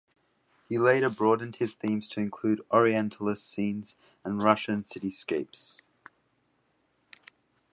[0.67, 5.77] He later broadened his themes to include Orientalist scenes and Russian cityscapes.